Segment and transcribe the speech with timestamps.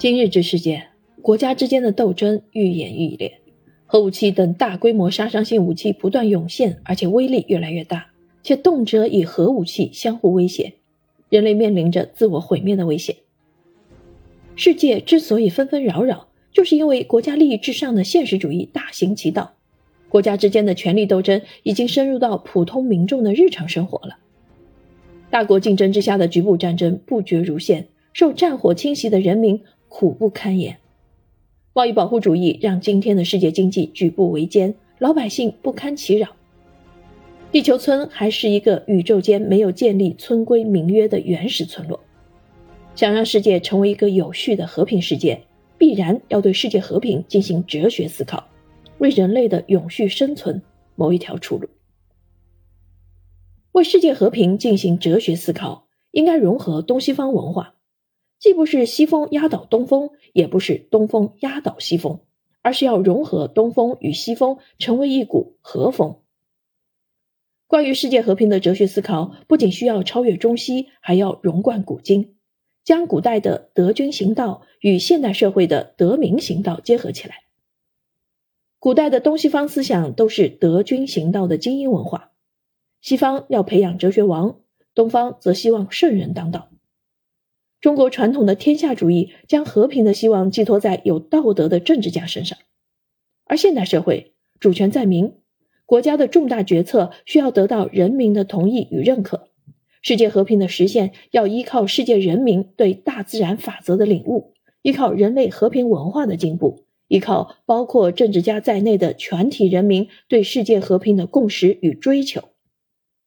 [0.00, 0.84] 今日之世界，
[1.20, 3.42] 国家之间的斗争愈演愈烈，
[3.84, 8.06] 核武器等大规模杀伤性武器不断涌现，而且威力越来越大，
[8.42, 10.72] 且动辄以核武器相互威胁，
[11.28, 13.14] 人类面临着自我毁灭的危险。
[14.56, 19.52] 世界之所以纷纷扰扰，就是因为国家利益至上的现实主义大行其道，
[20.08, 24.16] 国家之间的权力斗争已经深入到普通民众的日常生活了。
[25.28, 29.60] 大国竞争之下的局部战争不绝如线，受战火侵袭的人民。
[29.90, 30.78] 苦不堪言，
[31.74, 36.28] 贸易保护主义让今天的世界经济举步维艰，老百姓不堪其扰。
[37.50, 42.00] 地球村还是一个宇宙间没有建立村规民约的原始村落。
[42.94, 45.42] 想让世界成为一个有序的和平世界，
[45.76, 48.48] 必然要对世界和平进行哲学思考，
[48.98, 50.62] 为人类的永续生存
[50.94, 51.68] 谋一条出路。
[53.72, 57.74] 为世界和平进行哲学思考，应该融合东西方文化。
[58.40, 62.20] 既不是西风压倒东风，也不是东风压倒西风，
[62.62, 66.16] 而是要融合东风与西风，成为一股和风。
[67.66, 72.34] 关于世界和平的哲学思考，不仅需要超越中西，还要融贯古今，
[72.82, 77.44] 将古代的德军行道与现代社会的德民行道结合起来。
[78.78, 82.32] 古代的东西方思想都是德军行道的精英文化，
[83.02, 84.60] 西方要培养哲学王，
[84.94, 86.70] 东方则希望圣人当道。
[87.80, 92.58] 中国传统的天下主义将和平的希望寄托在有道德的政治家身上，
[93.46, 95.32] 而现代社会主权在民，
[95.86, 99.48] 国家的重大决策需要得到人民的同意与认可，
[100.02, 112.50] 世界和平的实现要依靠世界人民对大自然法则的领悟，依靠人类和平文化的进步，依靠包括政治家在内的全体人民对世界和平的共识与追求。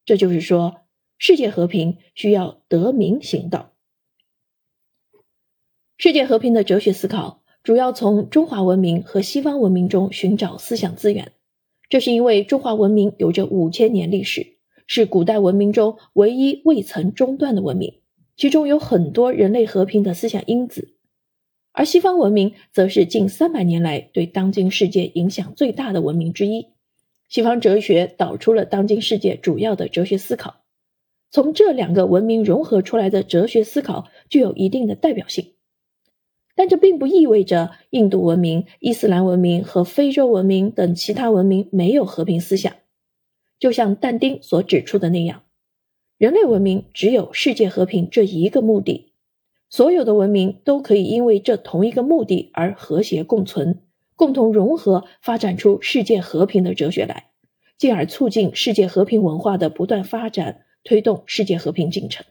[0.04, 0.76] 这就是说，
[1.18, 3.73] 世界和平需要得民行道。
[5.96, 11.32] 世界和平的哲学思考主要从中华文明和西方文明中寻找思想资源，
[11.88, 14.56] 这是因为中华文明有着五千年历史，
[14.86, 18.00] 是古代文明中唯一未曾中断的文明，
[18.36, 20.82] 其中有很多人类和平的思想因子；
[21.72, 26.66] 而西方文明则是近三百年来对当今世界影响最大的文明之一。
[27.28, 30.64] 西方哲学导出了当今世界主要的哲学思考，
[31.30, 35.53] 从这两个文明融合出来的哲学思考具有一定的代表性。
[36.54, 42.72] 但这并不意味着印度文明、伊斯兰文明和非洲文明等其他文明没有和平思想。
[43.58, 45.42] 就像但丁所指出的那样，
[46.18, 49.12] 人类文明只有世界和平这一个目的，
[49.68, 53.80] 所有的文明都可以因为这同一个目的而和谐共存，
[54.14, 57.30] 共同融合，发展出世界和平的哲学来，
[57.78, 62.24] 进而促进世界和平文化的不断发展，推动世界和平进程。《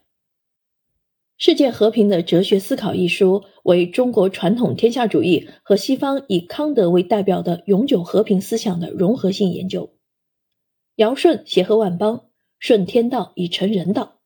[1.37, 9.97] 世界和平的哲学思考》一书为中国传统天下主义和西方以康德为代表的永久和平思想的融合性研究。
[10.95, 12.29] 尧舜协和万邦，
[12.59, 14.21] 顺天道以成人道，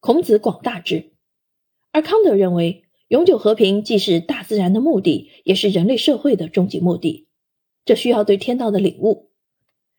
[0.00, 1.12] 孔子广大之。
[1.92, 7.28] 而康德认为，永久和平既是大自然的目的，也是人类社会的终极目的。
[7.84, 9.30] 这需要对天道的领悟。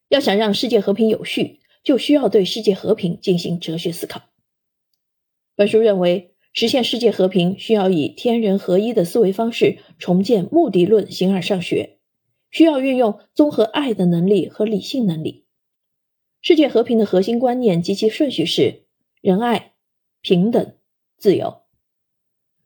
[0.09, 4.23] 要想让世界和平有序，就需要对世界和平进行哲学思考。
[5.55, 6.35] 本书认为。
[6.51, 11.99] 实现世界和平，需要以天人合一的思维方式重建目的论形而上学，
[12.49, 15.45] 需要运用综合爱的能力和理性能力。
[16.41, 18.85] 世界和平的核心观念及其顺序是
[19.21, 19.73] 仁爱、
[20.21, 20.73] 平等、
[21.17, 21.61] 自由。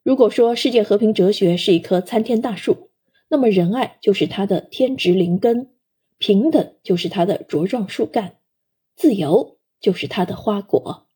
[0.03, 2.89] 如果说世界和平哲学是一棵参天大树，
[3.29, 5.72] 那么仁爱就是它的天植灵根，
[6.17, 8.38] 平等就是它的茁壮树干，
[8.95, 11.07] 自由就是它的花果。